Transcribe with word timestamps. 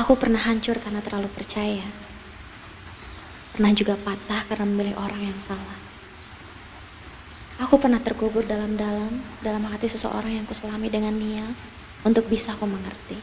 Aku 0.00 0.16
pernah 0.16 0.40
hancur 0.40 0.80
karena 0.80 1.04
terlalu 1.04 1.28
percaya. 1.28 1.84
Pernah 3.52 3.76
juga 3.76 4.00
patah 4.00 4.48
karena 4.48 4.64
memilih 4.64 4.96
orang 4.96 5.28
yang 5.28 5.36
salah. 5.36 5.76
Aku 7.60 7.76
pernah 7.76 8.00
terkubur 8.00 8.40
dalam-dalam 8.48 9.20
dalam 9.44 9.60
hati 9.68 9.92
seseorang 9.92 10.40
yang 10.40 10.48
kuselami 10.48 10.88
dengan 10.88 11.12
Nia 11.12 11.44
untuk 12.08 12.32
bisa 12.32 12.56
aku 12.56 12.64
mengerti. 12.64 13.20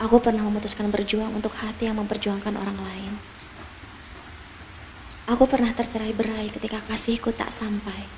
Aku 0.00 0.16
pernah 0.16 0.48
memutuskan 0.48 0.88
berjuang 0.88 1.28
untuk 1.36 1.52
hati 1.60 1.84
yang 1.84 2.00
memperjuangkan 2.00 2.56
orang 2.56 2.80
lain. 2.80 3.20
Aku 5.28 5.44
pernah 5.44 5.76
tercerai 5.76 6.16
berai 6.16 6.48
ketika 6.48 6.80
kasihku 6.88 7.36
tak 7.36 7.52
sampai. 7.52 8.08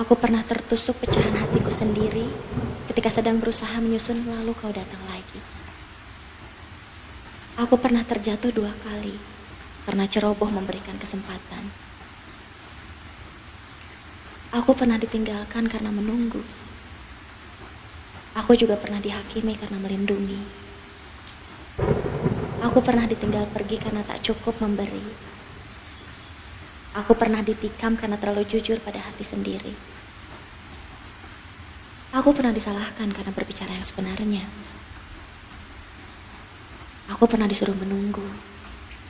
Aku 0.00 0.16
pernah 0.16 0.40
tertusuk 0.40 0.96
pecahan 0.96 1.36
hatiku 1.36 1.68
sendiri 1.68 2.24
ketika 2.90 3.06
sedang 3.06 3.38
berusaha 3.38 3.78
menyusun 3.78 4.26
lalu 4.26 4.50
kau 4.58 4.74
datang 4.74 4.98
lagi. 5.06 5.38
Aku 7.54 7.78
pernah 7.78 8.02
terjatuh 8.02 8.50
dua 8.50 8.74
kali 8.82 9.14
karena 9.86 10.10
ceroboh 10.10 10.50
memberikan 10.50 10.98
kesempatan. 10.98 11.70
Aku 14.50 14.74
pernah 14.74 14.98
ditinggalkan 14.98 15.70
karena 15.70 15.94
menunggu. 15.94 16.42
Aku 18.34 18.58
juga 18.58 18.74
pernah 18.74 18.98
dihakimi 18.98 19.54
karena 19.54 19.78
melindungi. 19.78 20.42
Aku 22.58 22.82
pernah 22.82 23.06
ditinggal 23.06 23.46
pergi 23.54 23.78
karena 23.78 24.02
tak 24.02 24.18
cukup 24.26 24.58
memberi. 24.58 25.30
Aku 26.98 27.14
pernah 27.14 27.38
ditikam 27.38 27.94
karena 27.94 28.18
terlalu 28.18 28.42
jujur 28.50 28.82
pada 28.82 28.98
hati 28.98 29.22
sendiri. 29.22 29.99
Aku 32.10 32.34
pernah 32.34 32.50
disalahkan 32.50 33.06
karena 33.14 33.30
berbicara 33.30 33.70
yang 33.70 33.86
sebenarnya. 33.86 34.42
Aku 37.06 37.30
pernah 37.30 37.46
disuruh 37.46 37.74
menunggu 37.78 38.26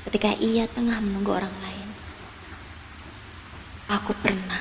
ketika 0.04 0.36
ia 0.36 0.68
tengah 0.68 1.00
menunggu 1.00 1.32
orang 1.32 1.52
lain. 1.64 1.88
Aku 3.88 4.12
pernah. 4.20 4.60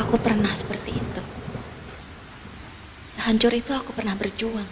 Aku 0.00 0.16
pernah 0.16 0.56
seperti 0.56 0.96
itu. 0.96 1.22
Sehancur 3.20 3.52
itu 3.52 3.76
aku 3.76 3.92
pernah 3.92 4.16
berjuang. 4.16 4.68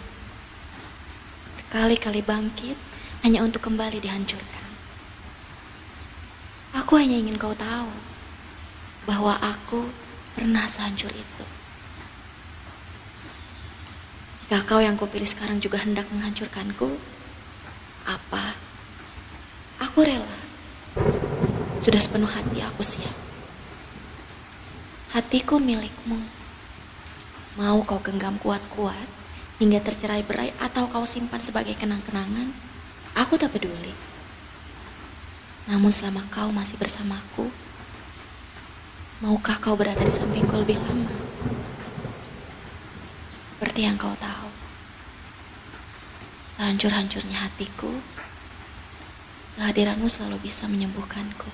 Berkali-kali 1.61 2.25
bangkit 2.25 2.77
hanya 3.21 3.45
untuk 3.45 3.61
kembali 3.61 4.01
dihancurkan. 4.01 4.65
Aku 6.81 6.97
hanya 6.97 7.13
ingin 7.13 7.37
kau 7.37 7.53
tahu 7.53 7.93
bahwa 9.05 9.37
aku 9.37 9.85
pernah 10.33 10.65
sehancur 10.65 11.13
itu. 11.13 11.52
Jika 14.53 14.77
kau 14.77 14.85
yang 14.85 14.93
kupilih 14.93 15.25
sekarang 15.25 15.57
juga 15.57 15.81
hendak 15.81 16.05
menghancurkanku, 16.13 17.01
apa? 18.05 18.53
Aku 19.81 20.05
rela. 20.05 20.37
Sudah 21.81 21.97
sepenuh 21.97 22.29
hati 22.29 22.61
aku 22.61 22.85
siap. 22.85 23.17
Hatiku 25.09 25.57
milikmu. 25.57 26.21
Mau 27.57 27.81
kau 27.81 27.97
genggam 28.05 28.37
kuat-kuat 28.37 29.09
hingga 29.57 29.81
tercerai 29.81 30.21
berai 30.21 30.53
atau 30.61 30.85
kau 30.85 31.01
simpan 31.09 31.41
sebagai 31.41 31.73
kenang-kenangan, 31.73 32.53
aku 33.17 33.41
tak 33.41 33.57
peduli. 33.57 33.97
Namun 35.65 35.89
selama 35.89 36.29
kau 36.29 36.53
masih 36.53 36.77
bersamaku, 36.77 37.49
maukah 39.17 39.57
kau 39.57 39.73
berada 39.73 40.05
di 40.05 40.13
sampingku 40.13 40.61
lebih 40.61 40.77
lama? 40.77 41.09
Seperti 43.63 43.87
yang 43.87 43.95
kau 43.95 44.11
tahu, 44.19 44.42
sehancur-hancurnya 46.57 47.49
hatiku, 47.49 47.89
kehadiranmu 49.57 50.05
selalu 50.09 50.41
bisa 50.45 50.69
menyembuhkanku. 50.69 51.49